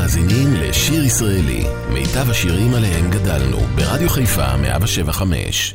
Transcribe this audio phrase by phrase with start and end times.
[0.00, 5.74] מאזינים לשיר ישראלי, מיטב השירים עליהם גדלנו, ברדיו חיפה 175.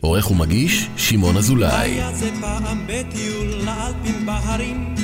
[0.00, 1.90] עורך ומגיש, שמעון אזולאי.
[1.90, 4.94] היה זה פעם בטיול לאלפים בהרים,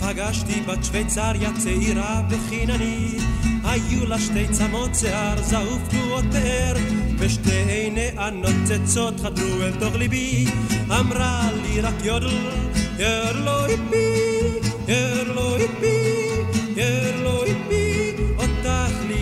[0.00, 3.22] פגשתי בת שוויצריה צעירה וחיננית.
[3.64, 6.74] היו לה שתי צמות שיער זעוף תנועות פאר,
[7.18, 10.46] ושתי עיני הנוצצות חדרו אל תוך ליבי.
[10.86, 12.28] אמרה לי רק יודל,
[12.98, 14.14] ירלו איפי,
[14.88, 15.79] ירלו איפי,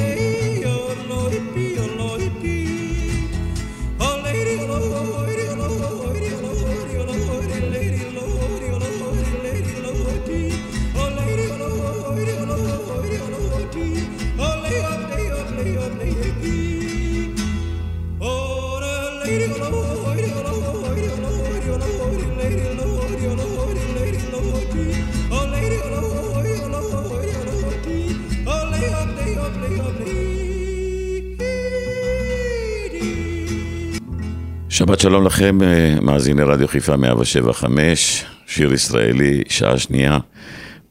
[34.74, 40.18] שבת שלום לכם, אה, מאזיני רדיו חיפה 175, שיר ישראלי, שעה שנייה,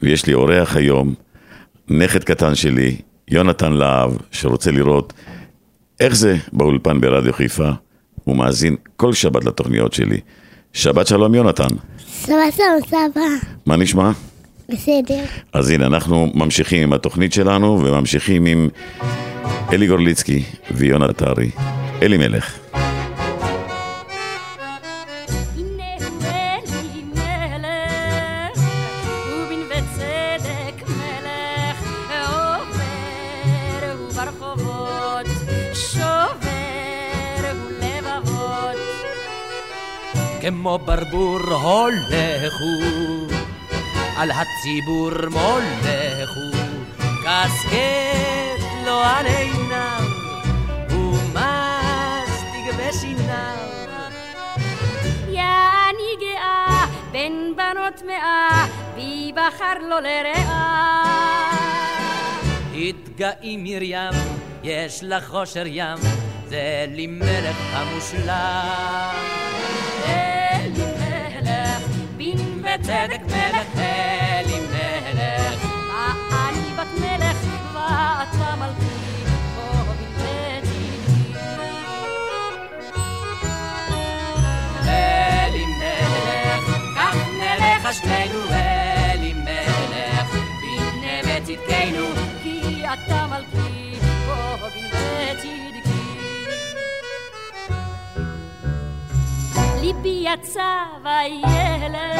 [0.01, 1.13] ויש לי אורח היום,
[1.87, 2.95] נכד קטן שלי,
[3.27, 5.13] יונתן להב, שרוצה לראות
[5.99, 7.69] איך זה באולפן ברדיו חיפה,
[8.23, 10.19] הוא מאזין כל שבת לתוכניות שלי.
[10.73, 11.75] שבת שלום יונתן,
[12.09, 13.21] סבא שלום סבא.
[13.65, 14.11] מה נשמע?
[14.69, 15.23] בסדר.
[15.53, 18.69] אז הנה, אנחנו ממשיכים עם התוכנית שלנו, וממשיכים עם
[19.73, 21.49] אלי גורליצקי ויונה טרי.
[22.01, 22.59] אלי מלך.
[40.45, 43.27] כמו ברבור הולך הוא,
[44.17, 46.61] על הציבור מולך הוא,
[46.97, 50.03] קסקט לו על עיניו,
[50.89, 53.57] ומסטיג בשיניו.
[55.29, 61.57] יעני גאה, בין בנות מאה, בי בחר לו לרעה.
[62.75, 64.13] התגאי מרים,
[64.63, 65.97] יש לך חושר ים,
[66.49, 69.43] זה לי מלך המושלם.
[72.73, 75.65] אלי מלך, אלי מלך.
[76.31, 77.37] אני בת מלך,
[77.73, 78.95] ואתה מלכי,
[79.55, 80.69] בוא בלבדי.
[84.87, 88.52] אלי מלך, כך נלך שנינו
[99.83, 102.19] ליבי יצא וילך,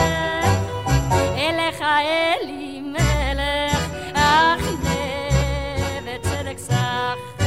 [1.37, 7.43] אליך אלי מלך, אך הנה בצדק סך,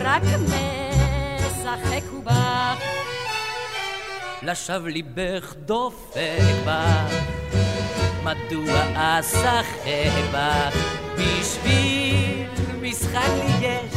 [0.00, 2.82] רק משחק הוא בך.
[4.42, 6.18] לשווא ליבך דופק
[6.66, 7.14] בך,
[8.24, 10.76] מדוע אשחק בך?
[11.18, 12.46] בשביל
[12.82, 13.94] משחק לי יש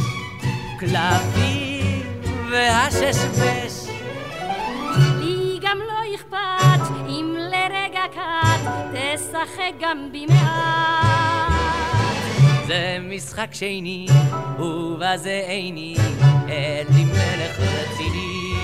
[0.78, 3.79] קלפים והששבש.
[8.14, 11.52] קט תשחק גם במעט.
[12.66, 14.06] זה משחק שני,
[14.58, 15.96] ובזה איני,
[16.48, 18.54] אלי מלך רציני.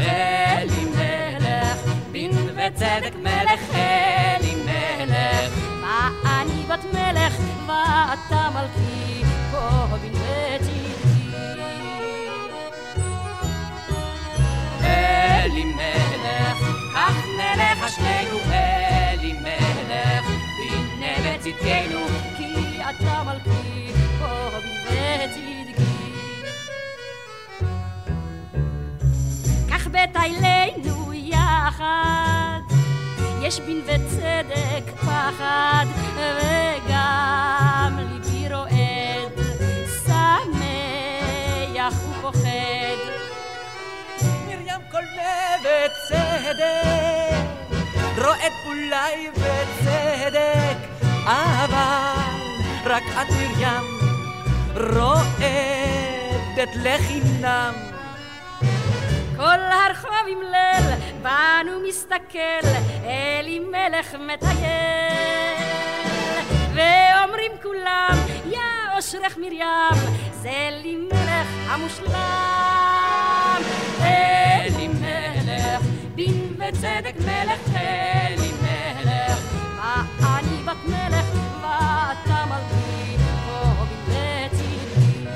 [0.00, 1.78] אלי מלך,
[2.12, 5.52] בן וצדק מלך, אלי מלך.
[5.80, 7.34] מה אני בת מלך
[7.66, 10.88] ואתה מלכי, בוא בן ותדעי.
[14.84, 20.26] אלי מלך, אך נלך שנינו אלימלך,
[20.58, 22.06] והנה בצדקנו,
[22.36, 24.50] כי אתה מלכי, פה
[24.84, 26.12] בצדקי.
[29.70, 32.60] כך בטיילנו יחד,
[33.42, 35.86] יש בין וצדק פחד,
[36.16, 39.32] וגם ליבי רועד,
[40.04, 43.17] שמח ופוחד.
[44.98, 45.04] כל
[45.62, 46.58] בצדק,
[48.16, 50.78] רועד אולי בצדק,
[51.24, 52.20] אבל
[52.84, 53.84] רק את מרים
[54.74, 57.74] רועדת לחינם.
[59.36, 62.68] כל הרחוב עם ליל, בנו מסתכל,
[63.04, 65.58] אלימלך מטייל.
[66.74, 69.98] ואומרים כולם, יא אושרך מרים,
[70.42, 72.88] זה אלימלך המושלם.
[76.18, 79.40] דין וצדק מלך אלימלך,
[80.22, 81.26] אני בת מלך
[81.62, 83.16] ואתה מלכי,
[83.46, 85.26] פה בלצידי.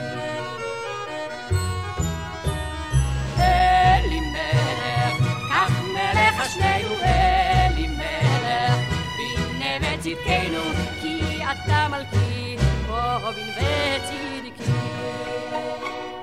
[3.39, 5.15] אלימלך,
[5.51, 8.79] כך מלך השנינו אלימלך,
[9.19, 10.63] והנה בצדקנו,
[11.03, 12.57] כי אתה מלכי,
[12.87, 14.73] פה בצדקי.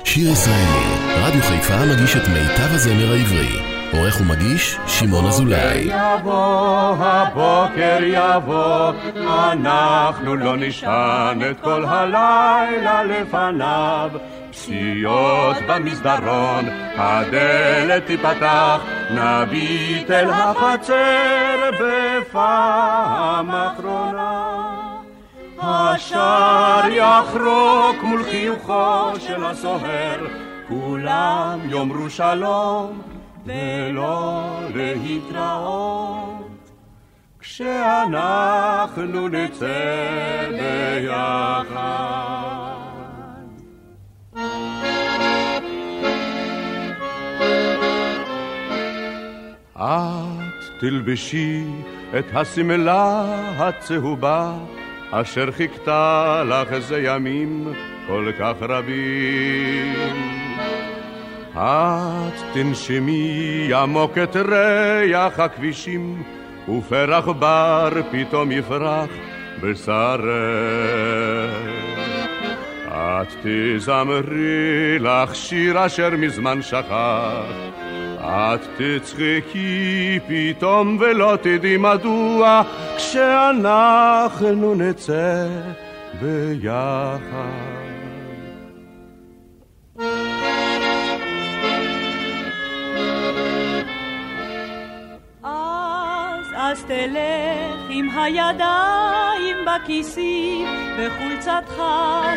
[0.03, 0.85] שיר ישראלי,
[1.15, 3.78] רדיו חיפה מגיש את מיטב הזמר העברי.
[3.91, 5.79] עורך ומגיש, שמעון אזולאי.
[5.79, 8.91] יבוא, הבוקר יבוא,
[9.27, 14.09] אנחנו לא נשען את כל הלילה לפניו.
[14.51, 16.65] פסיעות במסדרון,
[16.97, 18.81] הדלת תיפתח,
[19.11, 24.55] נביט אל החצר בפעם אחרונה.
[25.61, 30.27] השער יחרוק מול חיוכו של הסוהר,
[30.67, 33.08] כולם יאמרו שלום
[33.45, 36.49] ולא להתראות.
[37.39, 42.09] כשאנחנו נצא ביחד.
[49.75, 51.63] את תלבשי
[52.19, 53.25] את השמלה
[53.57, 54.53] הצהובה
[55.11, 57.73] אשר חיכתה לך איזה ימים
[58.07, 60.48] כל כך רבים.
[61.59, 66.23] את תנשמי עמוק את ריח הכבישים,
[66.69, 69.09] ופרח בר פתאום יפרח
[69.61, 70.19] בשרך.
[72.87, 77.43] את תזמרי לך שיר אשר מזמן שכח,
[78.19, 82.61] את תצחקי פתאום ולא תדעי מדוע,
[82.97, 85.47] כשאנחנו נצא
[86.21, 87.88] ביחד.
[96.71, 100.67] אז תלך עם הידיים בכיסים,
[100.97, 101.81] וחולצתך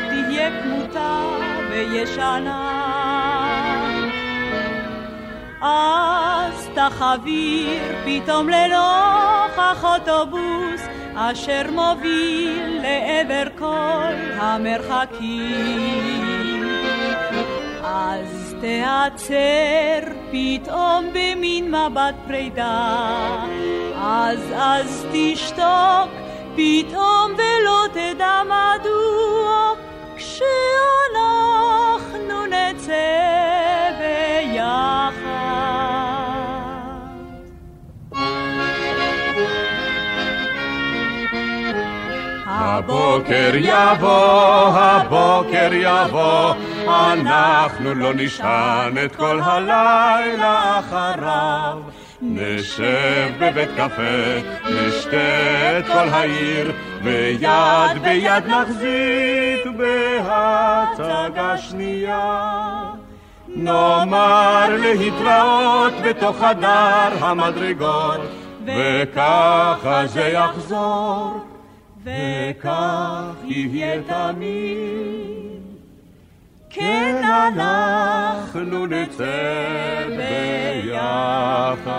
[0.08, 1.24] תהיה כמותה
[1.70, 2.82] וישנה.
[5.62, 10.82] אז תחביר פתאום לנוכח אוטובוס,
[11.14, 16.31] אשר מוביל לעבר כל המרחקים.
[18.62, 20.00] תיעצר
[20.30, 22.96] פתאום במין מבט פרידה,
[24.02, 26.10] אז אז תשתוק
[26.54, 29.72] פתאום ולא תדע מדוע,
[30.16, 31.56] כשאנחנו
[32.46, 35.22] נצא ביחד.
[42.46, 46.54] הבוקר יבוא, הבוקר יבוא,
[46.88, 51.78] אנחנו לא נשען את כל הלילה אחריו.
[52.22, 56.72] נשב בבית קפה, נשתה את כל העיר,
[57.02, 62.82] ויד ביד נחזיק בהצגה שנייה.
[63.48, 68.20] נאמר להתראות בתוך חדר המדרגות,
[68.66, 71.44] וככה זה יחזור.
[72.04, 75.51] וכך יהיה תמיד.
[76.74, 81.92] כן אנחנו נצא ביחד.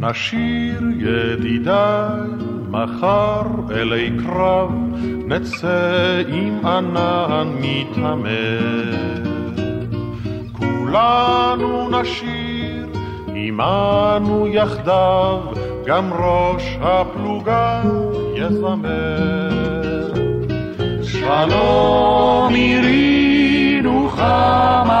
[0.00, 4.70] נשיר ידידיי מחר אלי קרב
[5.26, 8.88] נצא עם ענן מתעמר.
[10.52, 12.86] כולנו נשיר
[13.34, 15.40] עמנו יחדיו,
[15.86, 17.82] גם ראש הפלוגה
[18.34, 19.48] יזמר.
[21.02, 24.94] שלום עירי נוחמה,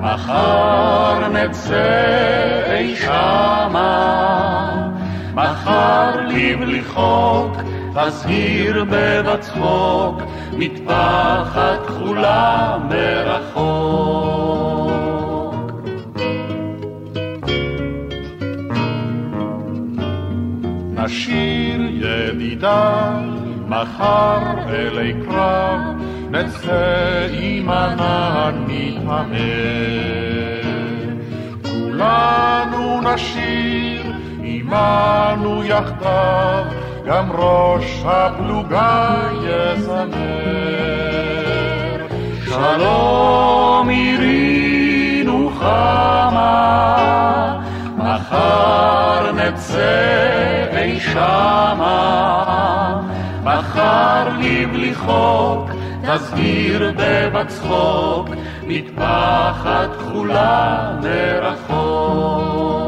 [0.00, 4.83] מחר נצא אי שמה.
[5.34, 7.56] מחר לבלי חוק
[7.94, 10.22] תזהיר בבצחוק,
[10.52, 14.24] מטפחת כחולה מרחוק.
[20.92, 23.24] נשיר ידידיי,
[23.68, 25.80] מחר אלי קרב,
[26.30, 29.94] נצא עם ענן מתעמר.
[31.62, 33.93] כולנו נשיר
[34.72, 36.64] עמנו יחדיו,
[37.06, 40.04] גם ראש הפלוגה יזמר.
[42.44, 46.40] שלום עירי נוחמה,
[47.96, 51.90] מחר נצא אי שמה,
[53.44, 55.70] מחר לבלי חוק,
[56.02, 58.28] תזהיר בבצחוק,
[58.62, 62.83] מטפחת כחולה מרחוק.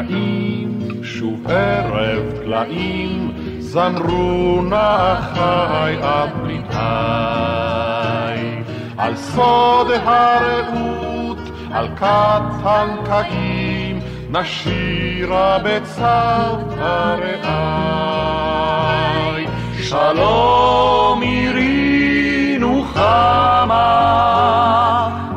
[0.00, 6.76] נעים, שוב ערב טלאים, זמרו נחי הפליטי.
[8.98, 11.38] על סוד הרעות,
[11.72, 17.16] על כת הנקעים, נשירה בצוותא
[19.82, 23.78] שלום עירי נוחמה,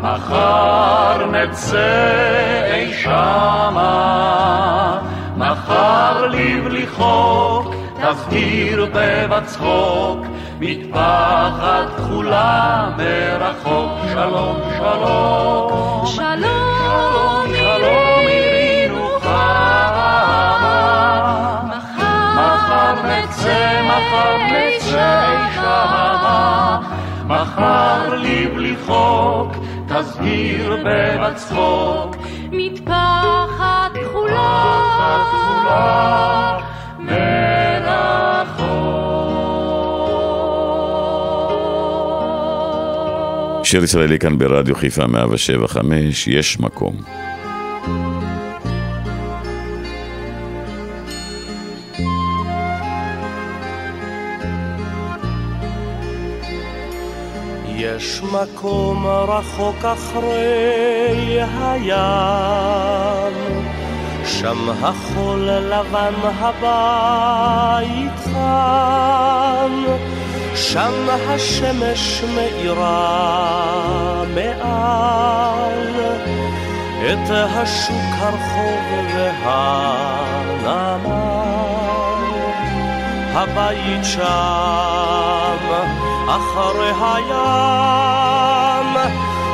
[0.02, 2.53] מחר נצא
[2.84, 3.82] אי שמה,
[5.38, 10.20] מחר לבלי חוק, תזהיר בבצחוק,
[10.60, 13.92] מטפחת כחולה מרחוק.
[14.14, 20.12] שלום, שלום, שלום, שלום עירי נוחמה,
[21.68, 26.80] מחר נצא, מחר נצא שמה,
[27.28, 29.56] מחר לבלי חוק,
[29.88, 32.16] תזהיר בבצחוק,
[32.54, 34.58] מטפחת כחולה,
[37.00, 38.64] מרחוק.
[43.66, 46.96] שיר ישראלי כאן ברדיו חיפה 175, יש מקום.
[57.96, 63.34] יש מקום רחוק אחרי הים,
[64.26, 69.84] שם החול לבן הבית חם,
[70.56, 75.94] שם השמש מאירה מעל.
[77.04, 81.14] את השוק הרחוב והנמל.
[83.34, 87.38] הבית שם אחרי הים,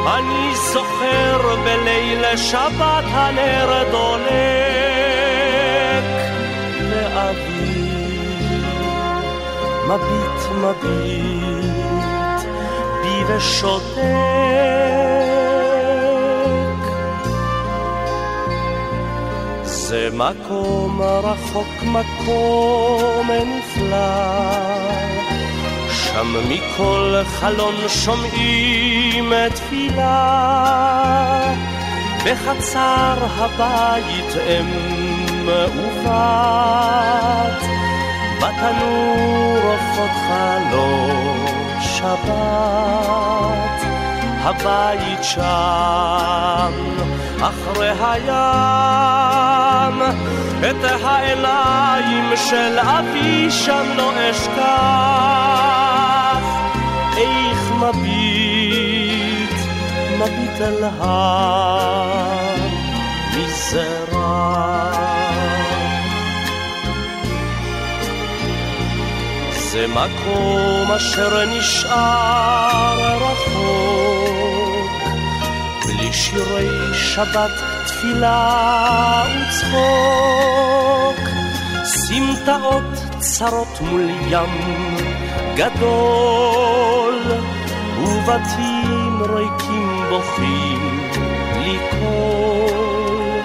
[0.07, 4.29] אני זוכר בליל שבת הנר דולק
[6.79, 7.89] לאבי,
[9.87, 11.59] מביט מביט
[13.01, 13.99] בי ושותק.
[19.63, 25.28] זה מקום רחוק, מקום נפלא.
[26.19, 31.53] שם מכל חלון שומעים תפילה,
[32.25, 34.69] בחצר הבית אם
[35.47, 36.09] ובת,
[38.37, 41.45] בתנור עופות חלון
[41.81, 43.39] שבת.
[44.41, 46.73] הבית שם,
[47.41, 48.39] אחרי הים,
[50.59, 55.59] את העיניים של אבי שם לא אשכח.
[57.17, 59.55] איך מביט,
[60.19, 62.59] מביט אל המזרח.
[69.71, 74.91] זה מקום אשר נשאר רחוק,
[75.85, 77.51] בלי שירי שבת,
[77.99, 81.19] תפילה וצחוק,
[81.83, 82.83] סמטאות
[83.19, 84.97] צרות מול ים
[85.55, 87.19] גדול,
[87.97, 91.09] ובתים ריקים בוכים
[91.53, 93.41] בלי קול,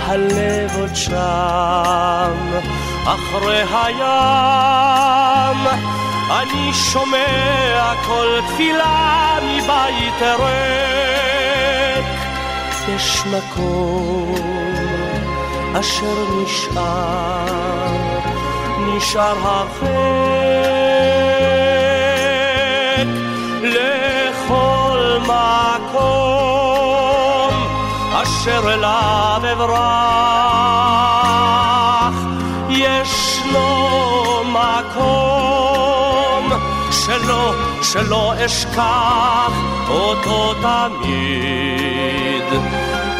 [0.00, 2.34] הלב עוד שם.
[3.04, 5.58] אחרי הים,
[6.30, 11.33] אני שומע כל תפילה מבית ריק.
[12.88, 14.34] יש מקום
[15.80, 17.92] אשר נשאר,
[18.78, 19.88] נשאר הרחק
[23.62, 26.04] לכל מקום
[28.22, 29.74] אשר אליו אברח,
[32.68, 33.88] יש לו
[34.44, 36.52] מקום
[36.90, 39.52] שלא, שלא אשכח
[39.88, 42.33] אותו תמיד.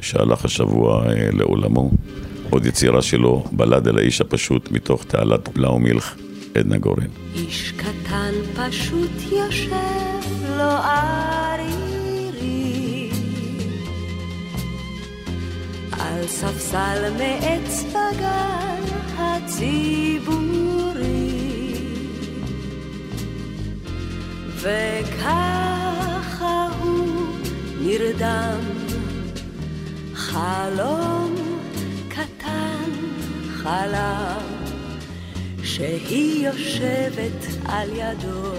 [0.00, 1.90] שהלך השבוע אה, לעולמו.
[2.50, 6.14] עוד יצירה שלו, בלד אל האיש הפשוט, מתוך תעלת בלאו מילך,
[6.54, 7.06] עדנה גורן.
[7.34, 9.76] איש קטן פשוט יושב
[10.56, 11.70] לו ערירי
[15.92, 18.82] על ספסל מעץ בגן
[19.18, 20.60] הציבורי
[24.60, 27.26] וככה הוא
[27.80, 28.79] נרדם
[30.30, 31.34] חלום
[32.08, 32.90] קטן
[33.52, 34.46] חלם
[35.62, 38.52] שהיא יושבת על ידו.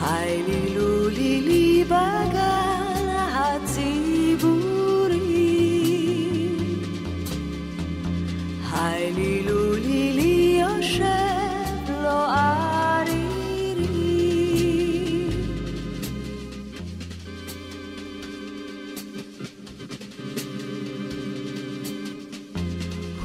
[0.00, 4.11] היי לי לו לי בגן הציבורי.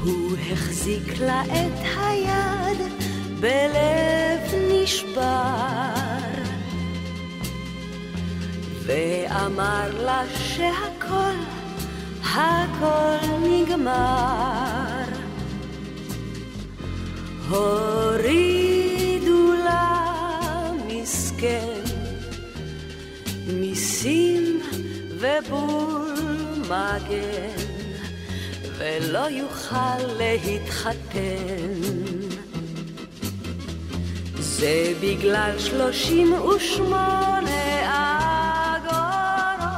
[0.08, 2.78] הוא החזיק לה את היד
[3.40, 6.18] בלב נשבר.
[8.82, 11.34] ואמר לה שהכל,
[12.22, 15.04] הכל נגמר.
[17.48, 18.82] הורידו
[19.52, 21.82] לה מסכן
[23.46, 24.60] מיסים
[25.20, 26.14] ובול
[26.68, 27.58] מגן
[28.78, 29.57] ולא יוכל
[30.18, 31.80] להתחתן.
[34.38, 37.48] זה בגלל שלושים ושמונה
[38.76, 39.70] אגורות,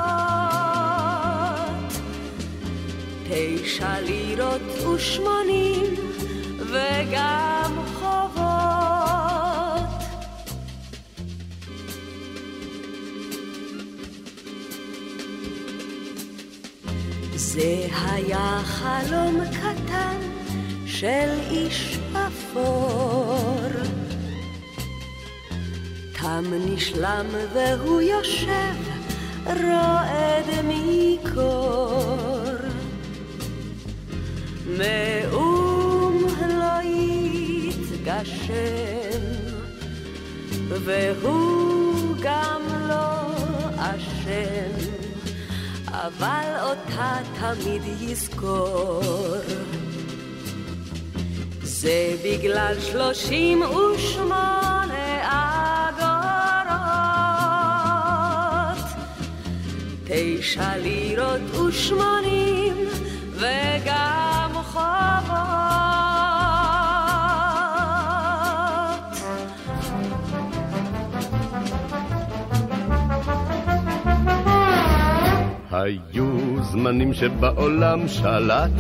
[3.25, 4.61] תשע לירות
[4.95, 5.95] ושמונים
[6.59, 7.60] וגם
[17.53, 20.17] זה היה חלום קטן
[20.87, 23.69] של איש אפור.
[26.13, 28.75] תם נשלם והוא יושב
[29.47, 32.41] רועד מקור.
[34.67, 36.83] מאום לא
[37.69, 38.51] יתגשם,
[40.69, 43.27] והוא גם לא
[43.77, 45.01] אשם.
[46.03, 46.57] אבל
[46.91, 49.03] אותה תמיד יזכור.
[51.63, 55.21] זה בגלל שלושים ושמונה
[55.89, 56.81] אגורות,
[60.05, 62.89] תשע לירות ושמונים
[63.35, 64.30] וגם
[76.71, 78.71] היו זמנים שבעולם שלט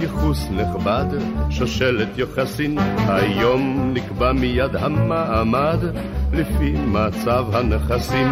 [0.00, 1.04] ייחוס נכבד,
[1.50, 5.78] שושלת יוחסין, היום נקבע מיד המעמד
[6.32, 8.26] לפי מצב הנכסים.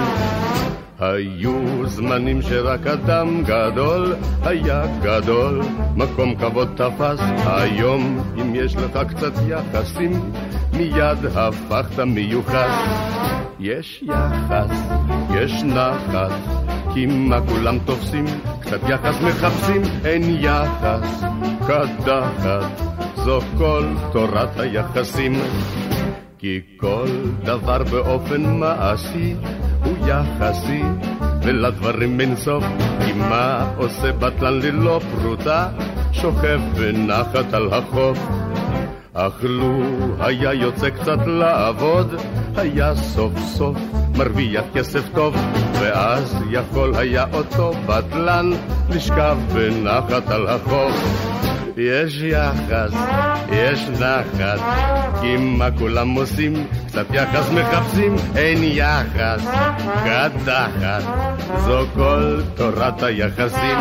[1.01, 5.63] היו זמנים שרק אדם גדול היה גדול,
[5.97, 10.33] מקום כבוד תפס, היום אם יש לך קצת יחסים,
[10.73, 12.71] מיד הפכת מיוחס.
[13.61, 14.71] יש יחס,
[15.35, 16.58] יש נחת,
[16.99, 18.25] כי מה כולם תופסים,
[18.61, 21.23] קצת יחס מחפשים, אין יחס,
[21.67, 22.83] קדחת,
[23.17, 25.33] זו כל תורת היחסים.
[26.39, 27.07] כי כל
[27.45, 29.35] דבר באופן מעשי
[29.85, 30.83] הוא יחסי,
[31.43, 32.65] ולדברים אין סוף,
[33.05, 35.69] כי מה עושה בטלן ללא פרוטה,
[36.13, 38.19] שוכב בנחת על החוף.
[39.21, 39.81] אך לו
[40.21, 42.15] היה יוצא קצת לעבוד,
[42.57, 43.77] היה סוף סוף
[44.17, 45.37] מרוויח כסף טוב,
[45.81, 48.51] ואז יכול היה אותו בטלן
[48.91, 50.95] לשכב בנחת על החוף.
[51.77, 52.95] יש יחס,
[53.53, 54.61] יש נחת,
[55.21, 56.67] כי מה כולם עושים?
[56.87, 59.49] קצת יחס מחפשים, אין יחס,
[60.05, 61.03] קדחת,
[61.59, 63.79] זו כל תורת היחסים.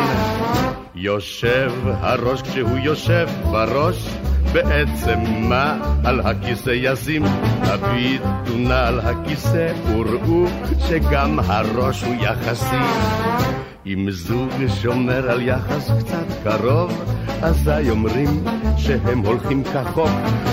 [0.96, 4.08] יושב הראש כשהוא יושב בראש,
[4.54, 7.24] בעצם מה על הכיסא ישים?
[7.62, 10.46] הביטו נא על הכיסא וראו
[10.88, 12.76] שגם הראש הוא יחסי.
[13.86, 18.44] אם זוג שומר על יחס קצת קרוב, אזי אומרים
[18.78, 20.10] שהם הולכים כחוק,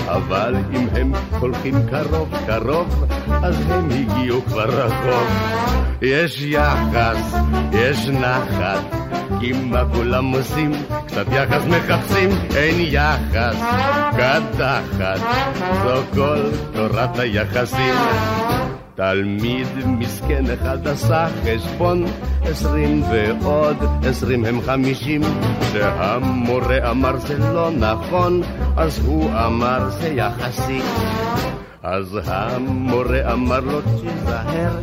[0.07, 5.29] אבל אם הם הולכים קרוב קרוב, אז הם הגיעו כבר רחוק.
[6.01, 7.35] יש יחס,
[7.71, 9.05] יש נחת,
[9.53, 10.71] מה כולם עושים?
[11.07, 13.55] קצת יחס מחפשים, אין יחס,
[14.11, 15.19] קדחת,
[15.83, 16.41] זו כל
[16.73, 17.95] תורת היחסים.
[18.95, 22.05] תלמיד מסכן אחד עשה חשבון,
[22.41, 25.21] עשרים ועוד עשרים הם חמישים.
[25.61, 28.41] כשהמורה אמר זה לא נכון,
[28.77, 30.81] אז הוא אמר זה יחסי.
[31.83, 34.79] אז המורה אמר לו תיזהר,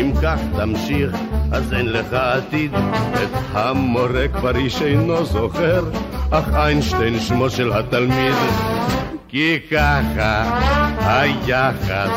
[0.00, 1.16] אם כך תמשיך,
[1.54, 2.74] אז אין לך עתיד.
[3.14, 5.84] את המורה כבר איש אינו זוכר,
[6.30, 8.34] אך איינשטיין שמו של התלמיד.
[9.28, 10.58] כי ככה
[10.98, 12.10] היחס,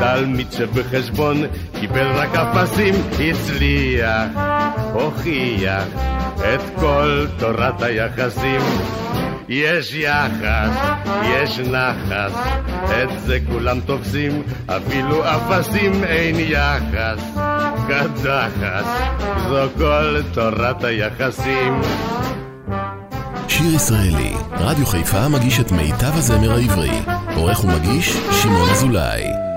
[0.00, 1.36] תלמיד שבחשבון
[1.80, 4.28] קיבל רק אפסים, הצליח,
[4.92, 5.84] הוכיח
[6.36, 8.60] את כל תורת היחסים.
[9.48, 10.70] יש יחס,
[11.24, 12.32] יש נחס,
[12.84, 17.22] את זה כולם תופסים, אפילו אפסים אין יחס.
[17.88, 18.84] קדחת,
[19.48, 21.80] זו כל תורת היחסים.
[23.48, 27.02] שיר ישראלי, רדיו חיפה מגיש את מיטב הזמר העברי.
[27.36, 29.51] עורך ומגיש, שמעון אזולאי.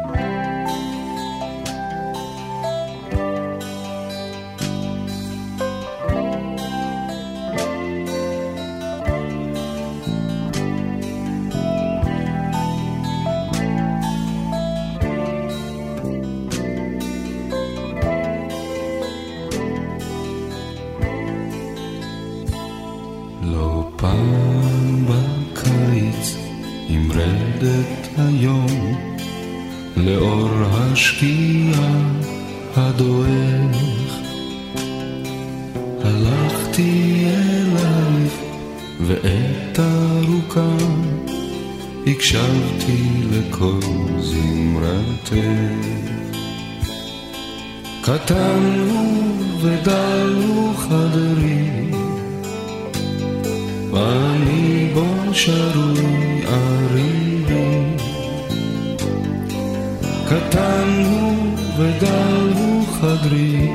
[48.05, 51.91] קטן הוא ודל הוא חדרי,
[53.91, 57.83] ואני בו שרוי ערירי.
[60.25, 63.69] קטן הוא ודל הוא חדרי,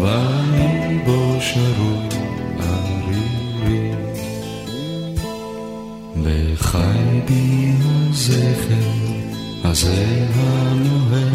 [0.00, 2.08] ואני בו שרוי
[2.60, 3.92] ערירי.
[6.22, 7.72] וחי בי
[8.28, 8.90] הזכר
[9.64, 11.30] הזה הנוהר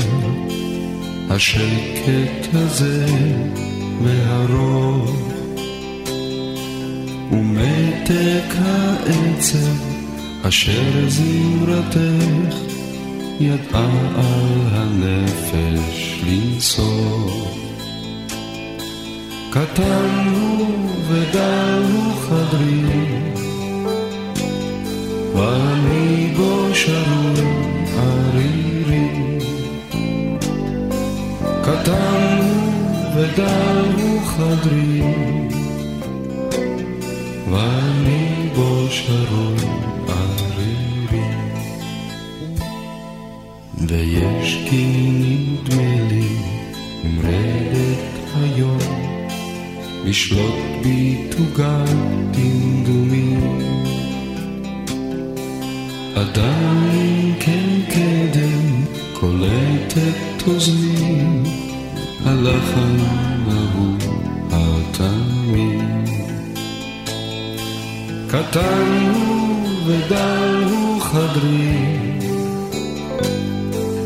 [1.30, 3.06] השקט הזה
[4.04, 5.32] והרוב
[7.32, 9.76] ומתק העצב
[10.44, 12.56] אשר זמרתך
[13.40, 17.48] ידעה על הנפש לנסור.
[19.50, 23.41] קטן הוא ודל הוא חדרי
[25.34, 27.62] ואני בו שרוי
[27.98, 29.22] ערירי
[31.64, 32.40] קטן
[33.16, 35.02] ודל הוא חדרי,
[37.52, 39.56] ואני בו שרון
[40.08, 41.24] ערירי.
[43.88, 46.28] ויש כי נדמה לי
[47.04, 48.80] עם רדת היום,
[50.06, 51.90] לשלוט בי תוגת
[52.32, 53.71] דמדומים.
[56.16, 61.44] עדיין כן קדם קולטת אוזני
[62.26, 62.98] הלחן
[63.48, 63.98] ההוא
[64.52, 66.10] התמיד.
[68.28, 71.98] קטן הוא ודל הוא חדרי,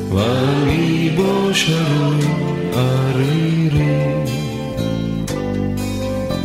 [0.10, 2.28] ואני בו שרוי
[2.74, 4.26] ערירי.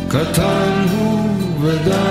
[0.07, 1.29] קטן הוא
[1.61, 2.10] ודל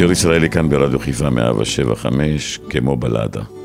[0.00, 3.59] שיר ישראלי כאן ברדיו חיפה 175, כמו בלדה.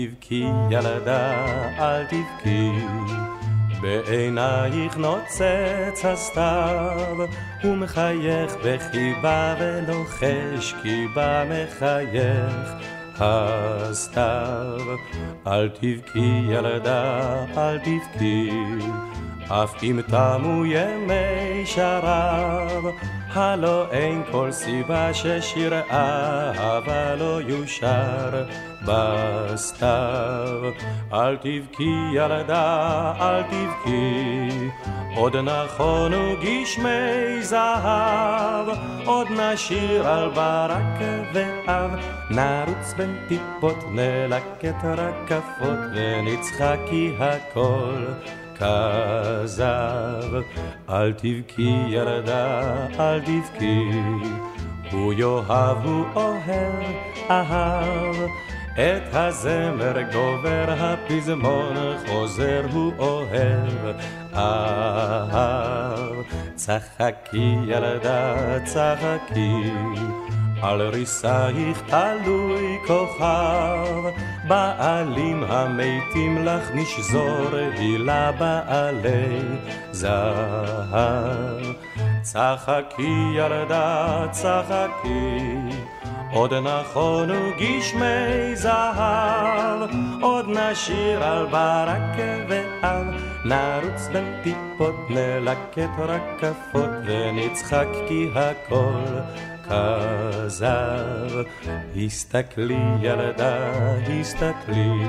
[0.00, 1.44] תבכי ילדה,
[1.78, 2.70] אל תבכי,
[3.80, 7.16] בעינייך נוצץ הסתיו,
[7.62, 12.70] הוא מחייך בחיבה ולוחש כי בה מחייך
[13.18, 14.78] הסתיו.
[15.46, 18.50] אל תבכי ילדה, אל תבכי,
[19.48, 22.84] אף אם תמו ימי שרב,
[23.32, 28.44] הלא אין כל סיבה ששיר אהבה לא יושר
[28.84, 30.60] בסתיו.
[31.12, 34.68] אל תבכי ילדה, אל תבכי,
[35.16, 38.68] עוד נכונו גשמי זהב,
[39.04, 41.00] עוד נשיר על ברק
[41.32, 41.90] ואב,
[42.30, 48.04] נרוץ בין טיפות, נלקט רקפות, ונצחק כי הכל
[48.60, 50.34] כזב.
[50.90, 53.90] אל תבכי ילדה, אל תבכי,
[54.92, 56.84] הוא יאהב, הוא אוהב,
[57.30, 58.16] אהב.
[58.72, 63.96] את הזמר גובר, הפזמון חוזר, הוא אוהב,
[64.34, 66.14] אהב.
[66.54, 69.72] צחקי ילדה, צחקי,
[70.62, 74.10] על ריסייך תלוי כוכב,
[74.48, 79.38] בעלים המתים לך נשזור, הילה בעלי
[79.90, 81.60] זהב.
[82.22, 85.54] צחקי ילדה, צחקי,
[86.32, 92.18] עוד נכונו גשמי זהב, עוד נשיר על ברק
[92.48, 93.06] ואב,
[93.44, 99.20] נרוץ בין טיפות, נלקט רקפות, ונצחק כי הכל
[99.70, 101.42] כזב.
[101.96, 103.70] הסתכלי ילדה,
[104.20, 105.06] הסתכלי,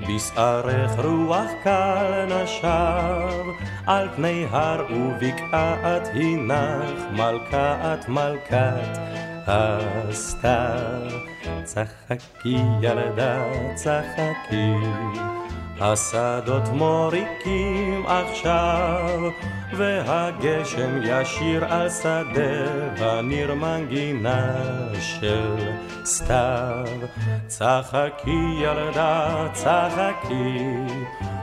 [0.00, 3.44] בשערך רוח קל נשב,
[3.86, 8.98] על פני הר ובקעת הנך, מלכת מלכת
[9.46, 11.10] הסתיו.
[11.64, 14.72] צחקי ילדה, צחקי.
[15.80, 19.20] השדות מוריקים עכשיו,
[19.76, 24.56] והגשם ישיר על שדה, וניר מנגינה
[25.00, 25.56] של
[26.04, 26.84] סתיו.
[27.46, 30.58] צחקי ילדה, צחקי,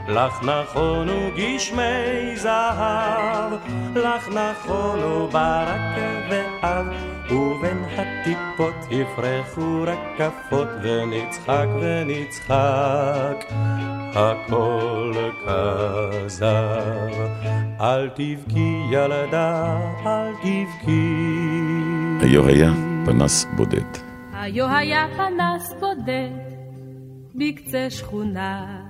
[0.08, 3.52] לך נכונו גשמי זהב,
[3.94, 5.80] לך נכונו ברק
[6.30, 6.86] ואב,
[7.30, 7.84] ובין
[8.22, 13.44] הטיפות יפרחו רקפות, ונצחק ונצחק.
[14.14, 15.14] הכל
[15.46, 16.46] כזב.
[17.80, 21.14] אל תבכי ילדה, אל תבכי.
[22.20, 22.70] היו היה
[23.06, 23.98] פנס בודד.
[24.32, 26.30] היו היה פנס בודד
[27.34, 28.82] בקצה שכונה,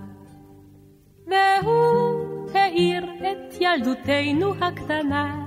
[1.27, 5.45] והוא האיר את ילדותנו הקטנה,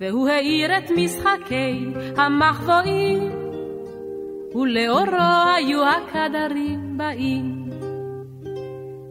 [0.00, 3.32] והוא האיר את משחקי המחבואים,
[4.54, 7.70] ולאורו היו הקדרים באים.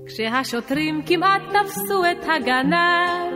[0.06, 3.34] כשהשוטרים כמעט תפסו את הגנב,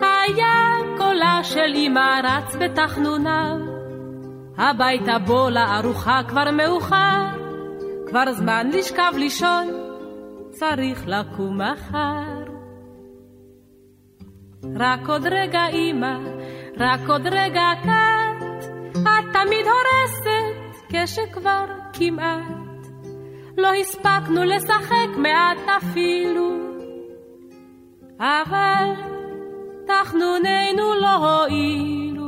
[0.00, 3.56] היה קולה של אמא רץ בתחנוניו.
[4.58, 7.24] הביתה בוא לארוחה כבר מאוחר,
[8.06, 9.66] כבר זמן לשכב לישון,
[10.50, 12.35] צריך לקום מחר.
[14.74, 16.18] רק עוד רגע אמא,
[16.76, 22.66] רק עוד רגע כת, את תמיד הורסת כשכבר כמעט.
[23.58, 26.50] לא הספקנו לשחק מעט אפילו,
[28.18, 28.92] אבל
[29.86, 32.26] תחנוננו לא הועילו.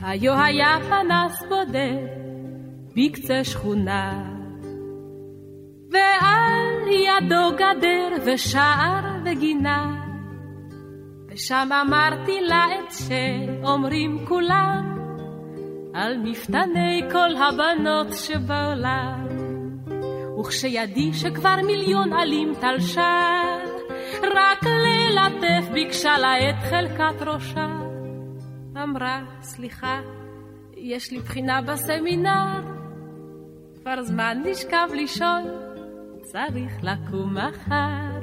[0.00, 2.33] היו היה פנס בודד
[2.96, 4.24] בקצה שכונה,
[5.90, 10.00] ועל ידו גדר ושער וגינה.
[11.28, 14.98] ושם אמרתי לה את שאומרים כולם
[15.94, 19.28] על מפתני כל הבנות שבעולם.
[20.40, 23.42] וכשידי שכבר מיליון עלים תלשה,
[24.22, 27.66] רק ללטף ביקשה לה את חלקת ראשה.
[28.82, 30.00] אמרה, סליחה,
[30.76, 32.73] יש לי בחינה בסמינר,
[33.84, 35.42] כבר זמן לשכב לישון,
[36.22, 38.20] צריך לקום מחר.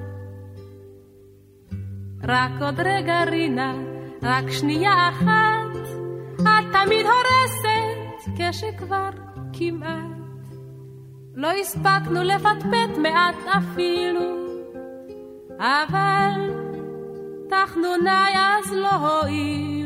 [2.23, 3.73] רק עוד רגע רינה,
[4.23, 5.77] רק שנייה אחת,
[6.41, 9.09] את תמיד הורסת כשכבר
[9.53, 10.11] כמעט.
[11.35, 14.55] לא הספקנו לפטפט מעט אפילו,
[15.59, 16.51] אבל
[17.49, 19.80] תחנוניי אז לא הועילו.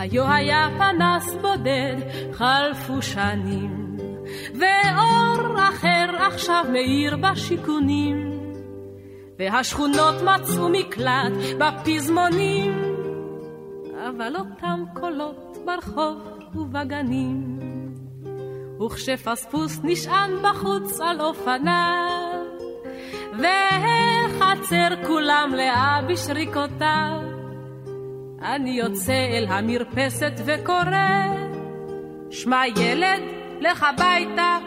[0.00, 1.96] היו היה פנס בודד,
[2.32, 3.96] חלפו שנים.
[4.54, 8.40] ואור אחר עכשיו מאיר בשיכונים,
[9.38, 12.82] והשכונות מצאו מקלט בפזמונים,
[14.08, 16.18] אבל אותם קולות ברחוב
[16.54, 17.58] ובגנים.
[18.86, 22.44] וכשפספוס נשען בחוץ על אופניו,
[23.38, 27.29] והחצר כולם לאה בשריקותיו,
[28.42, 31.26] אני יוצא אל המרפסת וקורא,
[32.30, 33.22] שמע ילד,
[33.60, 34.58] לך הביתה,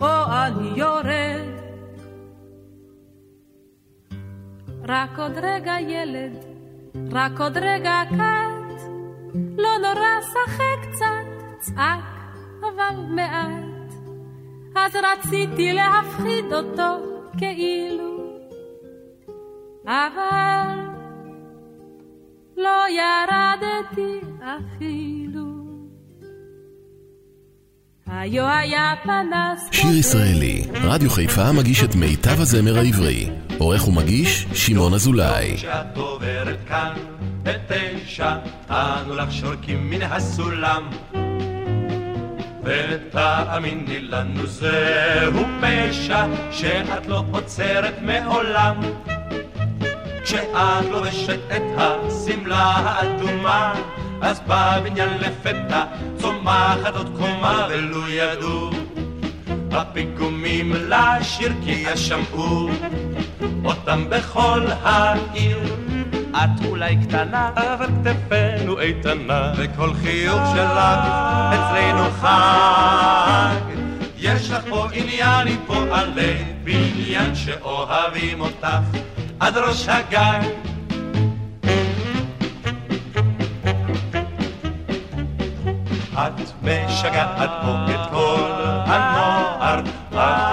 [0.00, 1.54] או אני יורד.
[4.88, 6.44] רק עוד רגע ילד,
[7.12, 8.82] רק עוד רגע כת,
[9.58, 12.04] לא נורא שחק קצת, צעק
[12.60, 13.94] אבל מעט.
[14.76, 17.06] אז רציתי להפחיד אותו
[17.38, 18.40] כאילו,
[19.86, 20.93] אבל
[22.56, 25.44] לא ירדתי אפילו.
[28.06, 29.68] היו היה פנס...
[29.70, 33.30] שיר ישראלי, רדיו חיפה מגיש את מיטב הזמר העברי.
[33.58, 35.56] עורך ומגיש, שמעון אזולאי.
[35.56, 36.94] כשאת עוברת כאן
[37.42, 38.36] בתשע,
[38.70, 40.90] אנו לך שורקים מן הסולם.
[42.64, 48.80] ותאמיני לנו זהו פשע שאת לא עוצרת מעולם.
[50.24, 53.74] כשאת לובשת את השמלה האדומה
[54.20, 55.84] אז בבניין לפתע
[56.16, 58.70] צומחת עוד קומה ולו ידעו
[59.72, 62.68] הפיגומים לשיר כי ישמעו
[63.64, 65.58] אותם בכל העיר
[66.36, 70.78] את אולי קטנה, אבל כתפינו איתנה, וכל חיוך שלך
[71.54, 73.54] אצלנו חג.
[74.18, 78.66] יש לך פה עניין עם פועלי בניין שאוהבים אותך
[79.40, 80.40] עד ראש הגג.
[86.14, 88.50] את משגעת פה את כל
[88.86, 89.84] הנוער, את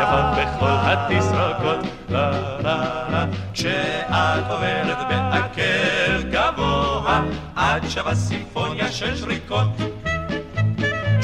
[0.01, 2.31] יפה בכל התסרוקות, לה
[2.63, 7.21] לה לה, כשאת עוברת בעקב גבוה,
[7.55, 10.00] את שווה סימפוניה של שריקות.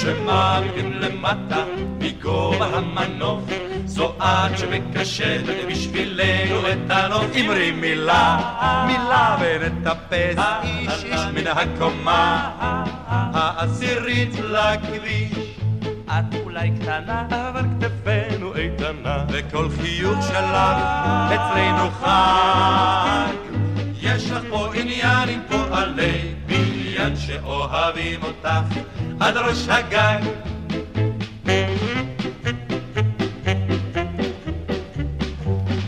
[0.07, 1.63] כשמעמידים למטה
[1.99, 3.43] מגובה המנוף,
[3.85, 7.23] זו את שמקשטת בשבילנו את הנוף.
[7.35, 8.37] אמרי מילה,
[8.87, 12.51] מילה ונטפס איש איש מן הקומה
[13.07, 15.57] העשירית לכביש.
[16.07, 20.77] את אולי קטנה, אבל כתפינו איתנה, וכל חיוך שלך
[21.35, 23.33] אצלנו חג.
[24.01, 28.79] יש לך פה עניין עם פועלי בניין שאוהבים אותך
[29.19, 30.19] עד ראש הגג.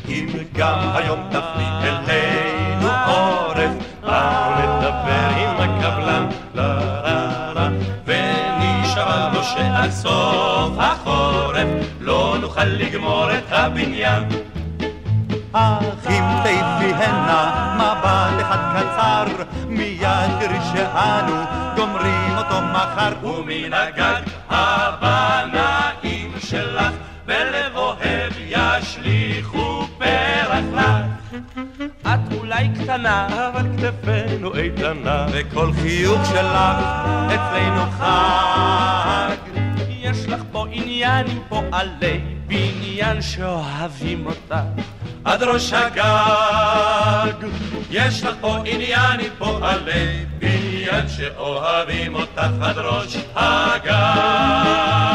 [0.07, 3.71] אם גם היום תפני אלינו עורף,
[4.03, 7.69] אנחנו נדבר עם הקבלן, לה לה לה,
[8.05, 11.67] ונשאל לו שעד סוף החורף
[11.99, 14.23] לא נוכל לגמור את הבניין.
[15.53, 17.75] אך אם תיפי הנה
[19.67, 21.35] מיד תראי שאנו
[21.75, 26.93] גומרים אותו מחר, ומן הגג הבנאים שלך
[27.25, 31.09] בלב אוהב ישליכו פרח לך.
[32.01, 36.57] את אולי קטנה, אבל כתפינו איתנה, וכל חיוך שלך
[37.27, 39.35] אצלנו חג.
[39.87, 44.55] יש לך פה עניין עם פועלי בניין שאוהבים אותך
[45.23, 47.47] עד ראש הגג.
[47.91, 55.08] יש לך פה עניין עם פועלי בניין שאוהבים אותך עד ראש הגג.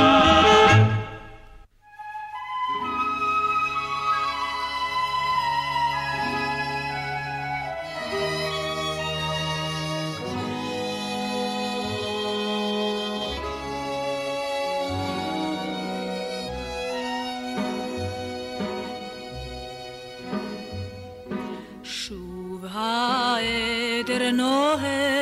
[24.35, 25.14] enojes.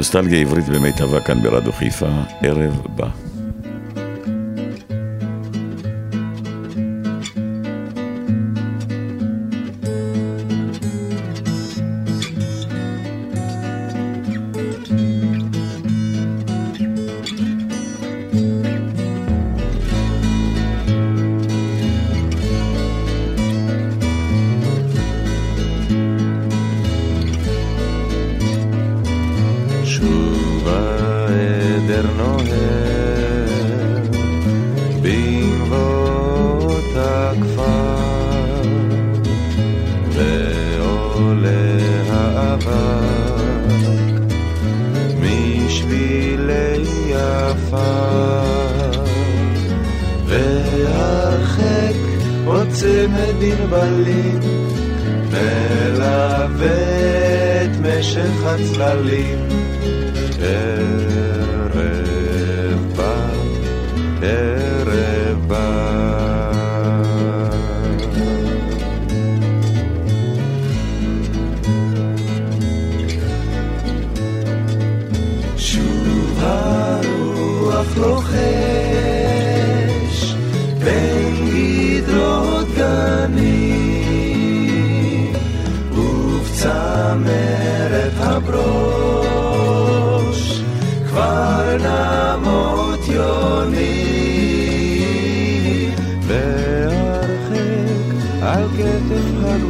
[0.00, 2.08] נוסטלגיה עברית במיטבה כאן ברדיו חיפה,
[2.42, 3.29] ערב בא.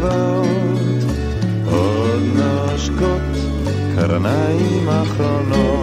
[0.01, 1.05] כתף הגבעות
[1.67, 3.37] עוד נושקות
[3.97, 5.80] קרניים אחרונות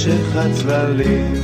[0.00, 1.39] משך הצללים.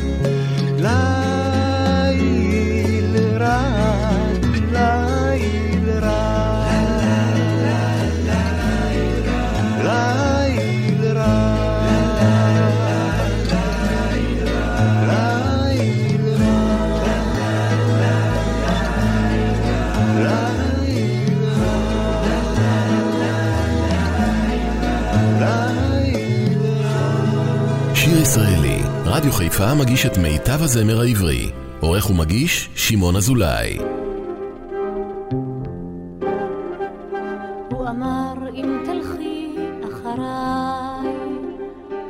[29.37, 31.51] חיפה מגיש את מיטב הזמר העברי.
[31.80, 33.78] עורך ומגיש, שמעון אזולאי.
[37.70, 41.12] הוא אמר אם תלכי אחריי,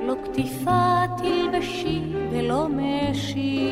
[0.06, 2.02] לא כתיפה תלבשי
[2.32, 3.70] ולא משי,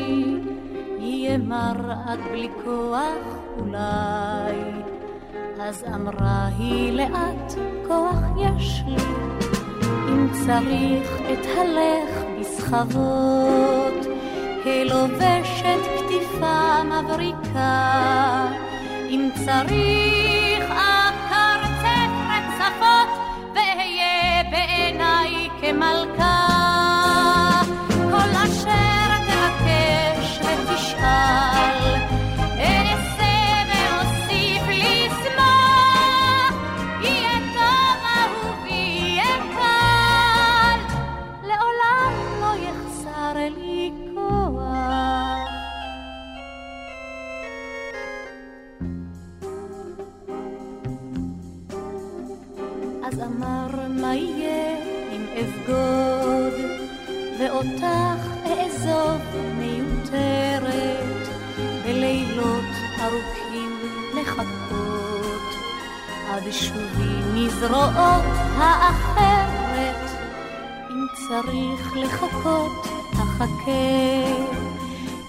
[0.99, 4.55] יהיה מר עד בלי כוח אולי.
[5.59, 7.53] אז אמרה היא לאט,
[7.87, 9.03] כוח יש לי,
[10.09, 11.15] אם צריך
[12.39, 14.05] בסחבות,
[14.63, 18.47] כלובשת כתיפה מבריקה,
[19.09, 23.09] אם צריך אקרצף רצפות,
[23.55, 26.54] ואהיה בעיניי כמלכה.
[66.45, 68.25] עד שובי מזרועות
[68.57, 70.09] האחרת.
[70.89, 74.31] אם צריך לחכות אחכה.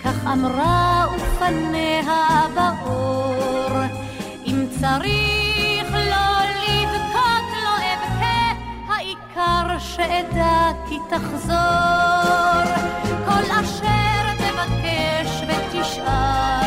[0.04, 3.82] כך אמרה ופניה באור.
[4.46, 8.52] אם צריך לא לבכות לא אבכה
[8.88, 12.74] העיקר שאדע כי תחזור.
[13.26, 16.65] כל אשר תבקש ותשאל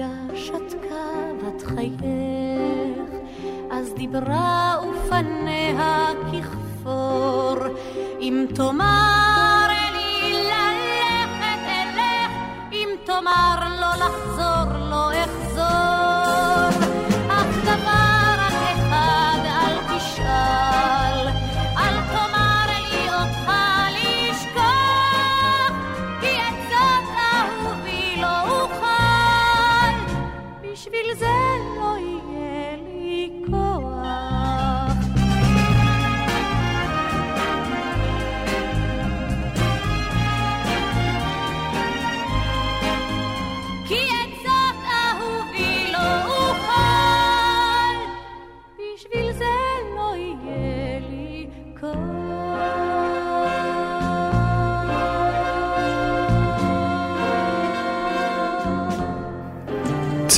[0.00, 3.10] רגע שתקה בת חייך,
[3.70, 7.56] אז דיברה ופניה ככפור,
[8.20, 9.09] אם תאמר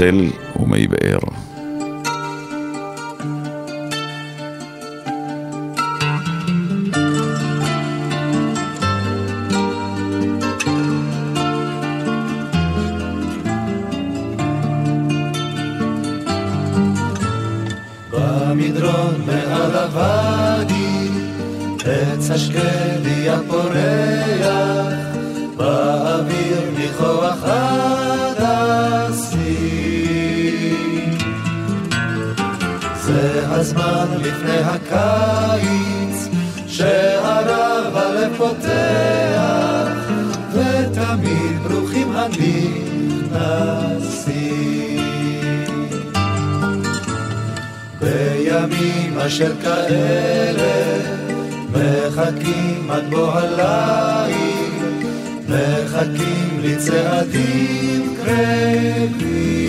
[0.03, 1.19] צל ומי באר.
[18.11, 19.77] במדרון מעל
[22.31, 23.75] השקדי הפורח,
[25.57, 27.72] באוויר מכוח ה...
[33.55, 36.29] הזמן לפני הקיץ,
[36.67, 39.93] שערב הלב פותח,
[40.53, 43.73] ותמיד ברוכים הנכנסים.
[48.01, 50.99] בימים אשר כאלה,
[51.71, 54.73] מחכים עד בוא הליל,
[55.49, 59.62] מחכים לצעדים קרבים.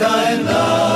[0.00, 0.89] time love.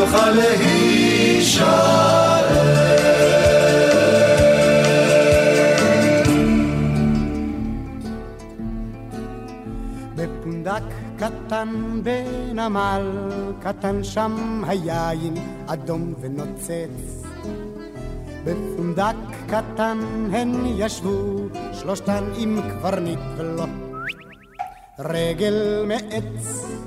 [0.00, 2.00] יוכל להישאר.
[10.14, 10.82] בפונדק
[11.16, 13.06] קטן בנמל
[13.62, 15.34] קטן שם היין
[15.66, 17.24] אדום ונוצץ
[18.44, 19.98] בפונדק קטן
[20.32, 23.64] הן ישבו שלושתן עם קברניט ולא
[24.98, 26.79] רגל מעץ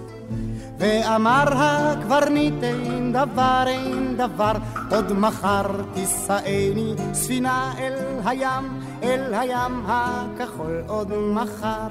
[0.83, 4.51] ואמר הקברניט אין דבר אין דבר
[4.91, 7.93] עוד מחר תישאני ספינה אל
[8.25, 11.87] הים אל הים הכחול עוד מחר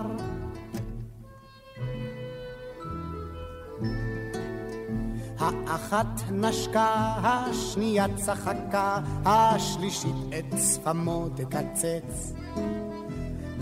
[5.38, 12.32] האחת נשקה, השנייה צחקה, השלישית את שפמו תקצץ.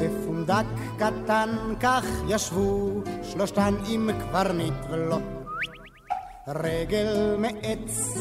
[0.00, 0.64] בפונדק
[0.96, 2.90] קטן כך ישבו
[3.22, 5.18] שלושתן עם קברניט ולו
[6.48, 8.16] רגל מעץ.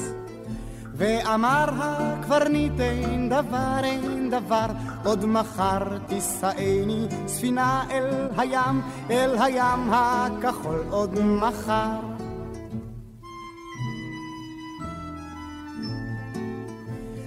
[0.99, 4.65] ואמר הקברניט אין דבר אין דבר
[5.05, 11.99] עוד מחר תישאני ספינה אל הים אל הים הכחול עוד מחר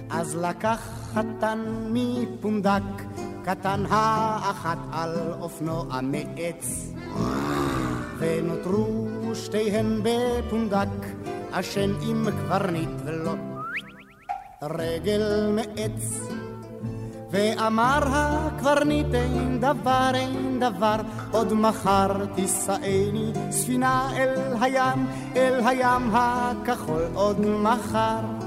[0.09, 0.79] אז לקח
[1.13, 1.59] חתן
[1.93, 3.03] מפונדק
[3.45, 6.93] קטן האחת על אופנוע מעץ
[8.17, 11.05] ונותרו שתיהן בפונדק
[11.51, 13.33] עשן עם קברניט ולו
[14.63, 16.19] רגל מעץ
[17.31, 20.95] ואמר הקברניט אין דבר אין דבר.
[21.31, 28.42] עוד מחר תישאני ספינה אל הים אל הים הכחול עוד מחר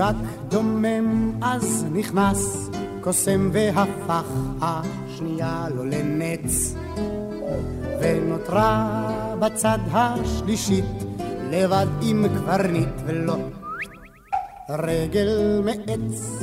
[0.00, 2.70] לפונדק דומם אז נכנס
[3.00, 4.24] קוסם והפך
[4.62, 6.74] השנייה לו לנץ.
[8.00, 9.00] ונותרה
[9.38, 10.84] בצד השלישית
[11.50, 13.36] לבד עם קברניט ולו.
[14.70, 16.42] רגל מעץ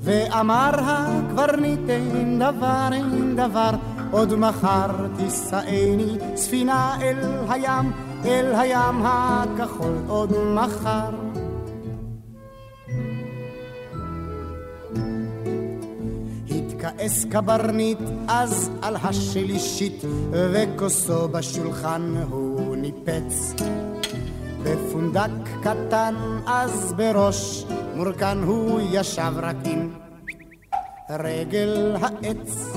[0.00, 3.70] ואמר הקברניט אין דבר אין דבר
[4.10, 7.16] עוד מחר תישאני ספינה אל
[7.48, 7.92] הים
[8.24, 11.19] אל הים הכחול עוד מחר
[17.00, 17.98] התכעס קברניט
[18.28, 23.54] אז על השלישית וכוסו בשולחן הוא ניפץ.
[24.62, 25.30] בפונדק
[25.62, 26.14] קטן
[26.46, 29.90] אז בראש מורכן הוא ישב רק עם
[31.10, 32.72] רגל העץ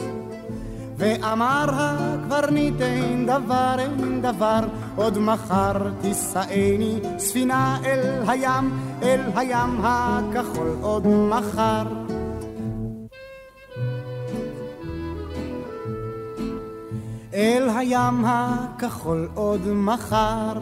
[0.98, 4.60] ואמר הקברניט אין דבר אין דבר
[4.96, 12.03] עוד מחר תישאני ספינה אל הים אל הים הכחול עוד מחר
[17.34, 20.54] אל הים הכחול עוד מחר.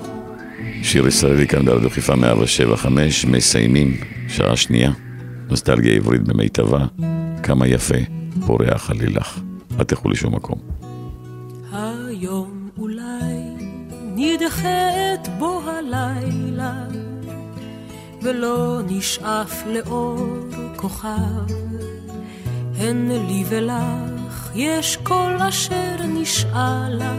[0.83, 3.97] שיר ישראלי כאן ברדיו חיפה 175, מסיימים,
[4.27, 4.91] שעה שנייה,
[5.49, 6.85] נוסטלגיה עברית במיטבה,
[7.43, 7.95] כמה יפה,
[8.45, 9.39] פורח עלילך.
[9.79, 10.59] אל תלכו לשום מקום.
[11.71, 13.33] היום אולי
[14.15, 16.73] נדחה את בוא הלילה,
[18.21, 20.27] ולא נשאף לאור
[20.75, 21.45] כוכב,
[22.77, 24.10] הן לי ולך
[24.55, 27.13] יש כל אשר נשאלה,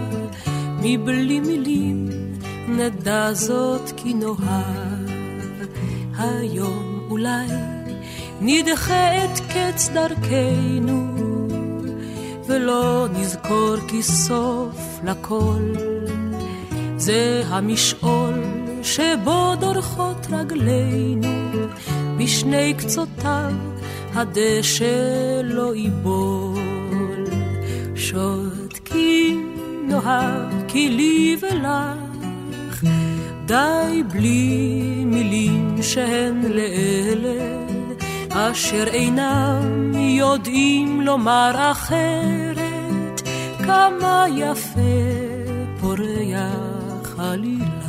[0.82, 2.08] מבלי מילים
[2.68, 5.12] נדע זאת כי נאהב.
[6.18, 7.46] היום אולי
[8.40, 11.16] נדחה את קץ דרכנו,
[12.46, 15.72] ולא נזכור כי סוף לכל
[16.96, 18.34] זה המשעול
[18.82, 21.28] שבו דורכות רגלינו,
[22.18, 23.52] בשני קצותיו
[24.14, 26.51] הדשא לא ייבול.
[28.02, 29.56] שותקים
[29.88, 32.84] נאהב כי לי ולך,
[33.46, 37.66] די בלי מילים שהן לאלה,
[38.30, 43.22] אשר אינם יודעים לומר אחרת,
[43.58, 44.80] כמה יפה
[45.80, 47.81] פורח עלילה.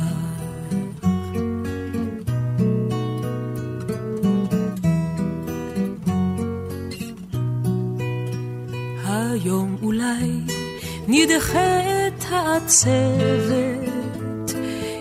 [9.34, 10.40] היום אולי
[11.08, 13.92] נדחה את העצבת,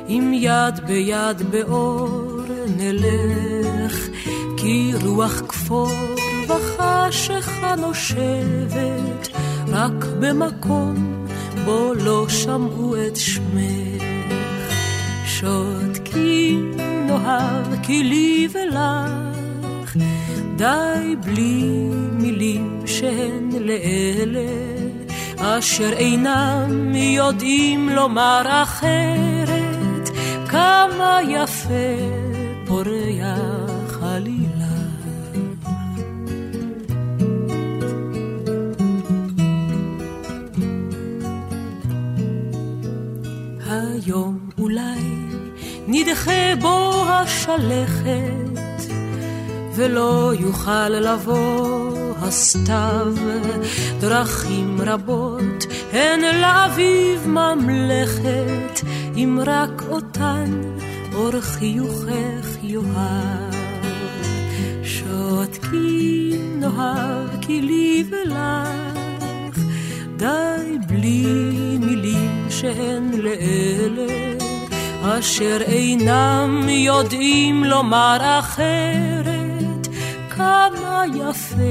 [0.08, 2.42] עם יד ביד באור
[2.78, 4.08] נלך,
[4.58, 5.92] כי רוח כפור
[6.48, 9.28] וחשיכה נושבת,
[9.68, 11.26] רק במקום
[11.66, 14.04] בו לא שמעו את שמך.
[15.26, 16.72] שותקים
[17.08, 19.98] נאהב כי לי ולך,
[20.56, 21.64] די בלי
[22.12, 24.52] מילים שהן לאלה,
[25.38, 30.10] אשר אינם יודעים לומר אחרת,
[30.50, 31.98] כמה יפה
[32.68, 34.44] פורח עלילה.
[43.70, 45.00] היום אולי
[45.88, 48.53] נדחה בו השלכת,
[49.76, 53.14] ולא יוכל לבוא הסתיו.
[54.00, 58.82] דרכים רבות הן לאביב ממלכת,
[59.16, 60.62] אם רק אותן
[61.16, 63.54] אור חיוכך יאהב.
[64.84, 69.60] שותקים נאהב כי לי ולך,
[70.18, 71.26] די בלי
[71.80, 74.34] מילים שהן לאלה,
[75.02, 79.33] אשר אינם יודעים לומר אחרת,
[80.36, 81.64] כמה יפה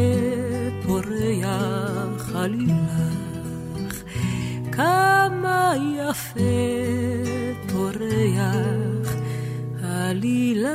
[0.87, 4.03] פורח עלילך,
[4.73, 6.41] כמה יפה
[7.73, 9.15] פורח
[9.83, 10.69] עלילך.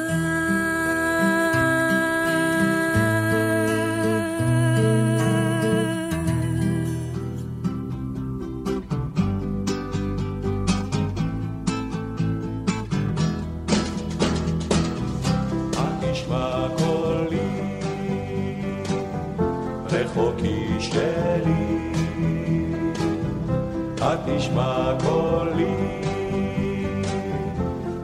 [16.12, 17.27] תשמע קולי,
[20.08, 21.88] רחוקי שלי.
[24.26, 26.02] תשמע קולי,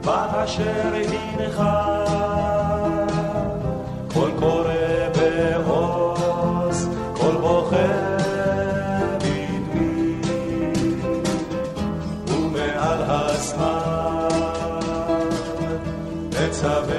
[0.05, 1.63] באשר הנך,
[4.13, 4.73] קול קורא
[5.15, 7.87] בעוז, קול בוחר
[9.17, 10.21] בדמי,
[12.27, 14.27] ומעל הזמן
[16.29, 16.92] נצווה